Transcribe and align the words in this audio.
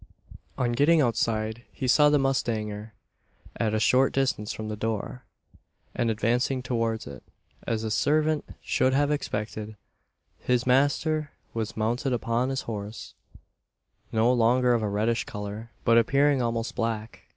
On 0.57 0.71
getting 0.71 0.99
outside, 0.99 1.61
he 1.71 1.87
saw 1.87 2.09
the 2.09 2.17
mustanger 2.17 2.95
at 3.57 3.75
a 3.75 3.79
short 3.79 4.11
distance 4.13 4.51
from 4.51 4.67
the 4.67 4.75
door, 4.75 5.25
and 5.93 6.09
advancing 6.09 6.63
towards 6.63 7.05
it. 7.05 7.21
As 7.67 7.83
the 7.83 7.91
servant 7.91 8.43
should 8.63 8.93
have 8.95 9.11
expected, 9.11 9.77
his 10.39 10.65
master 10.65 11.33
was 11.53 11.77
mounted 11.77 12.13
upon 12.13 12.49
his 12.49 12.61
horse 12.61 13.13
no 14.11 14.33
longer 14.33 14.73
of 14.73 14.81
a 14.81 14.89
reddish 14.89 15.25
colour, 15.25 15.69
but 15.85 15.99
appearing 15.99 16.41
almost 16.41 16.73
black. 16.73 17.27